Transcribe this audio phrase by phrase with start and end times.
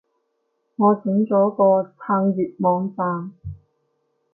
[0.77, 1.63] 我整咗個
[1.95, 3.33] 撐粵網站